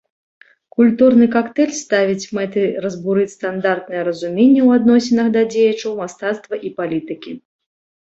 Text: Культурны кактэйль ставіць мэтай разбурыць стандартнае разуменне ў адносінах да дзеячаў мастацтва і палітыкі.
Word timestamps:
Культурны 0.77 1.27
кактэйль 1.35 1.73
ставіць 1.81 2.29
мэтай 2.39 2.67
разбурыць 2.87 3.27
стандартнае 3.37 4.01
разуменне 4.09 4.51
ў 4.51 4.69
адносінах 4.83 5.27
да 5.39 5.49
дзеячаў 5.55 5.91
мастацтва 6.05 6.55
і 6.69 6.77
палітыкі. 6.83 7.41